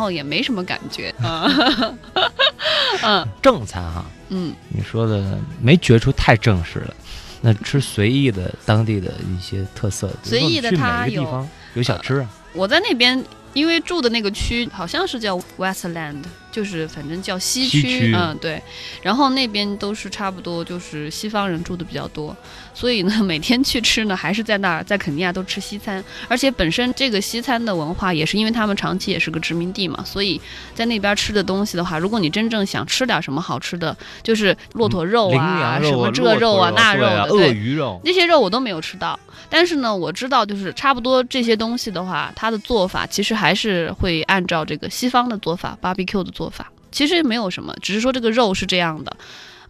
[0.00, 1.14] 后也没什么感觉。
[1.22, 1.98] 嗯
[3.04, 6.94] 嗯正餐哈，嗯，你说的没觉出太正式了。
[7.42, 13.22] 那吃随意的当地的一些特色，随意的它有地方有小吃啊，我在那边。
[13.52, 18.14] 因为住的那个区好像是叫 Westland，就是反正叫西区，西区。
[18.14, 18.60] 嗯对，
[19.02, 22.36] 然后那边都是差不多就是西方人住的比较多，
[22.74, 30.40] 所以呢每天去吃呢还是在那儿在肯尼亚都吃西餐，而且本身这个西餐的文化也是因为他们长期也是个殖民地嘛，所以
[30.74, 37.50] 在那边吃的东西的话，如果你真正想吃点什么好吃的，就是骆驼肉啊，什么这肉啊、那肉的，对啊鳄对。
[37.60, 39.18] 鱼肉，那些肉我都没有吃到，
[39.50, 49.14] 但是呢，我知道就是差不多这些东西的话，它的做法其实还是会按照这个西方的做法，barbecue 的做做法，其实没有什么，只是说这个肉是这样的。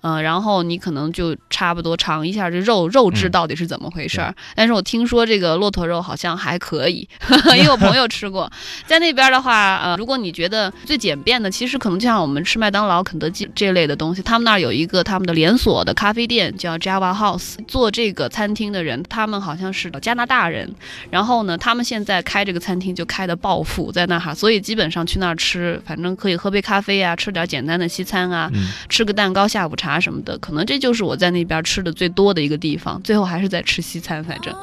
[0.02, 3.30] 嗯、然后你可能就差不多尝一下这肉肉质嗯。
[3.30, 4.34] 到底是怎么回事儿。
[4.54, 7.08] 但是我听说这个骆驼肉好像还可以，
[7.56, 8.50] 因为我朋友吃过。
[8.86, 20.70] 在那边的话，呃，如果你觉得最简便的，其实可能就像我们吃麦当劳、肯德基这类的东西，他们那儿有一个他们的连锁的咖啡店叫 Java House，做这个餐厅的人，他们好像是加拿大人，
[21.10, 33.02] 然后呢，他们现在开这个餐厅就开的暴富在那哈，所以基本上去那儿吃，反正可以喝杯咖啡啊，吃点简单的西餐啊，嗯，吃个蛋糕、下午茶什么的，可能这就是我在那边吃的最多的一个地方。
[33.02, 34.54] 最后还是在吃西餐，反正。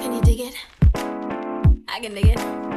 [0.00, 0.54] Can you dig it?
[1.86, 2.73] I can dig it.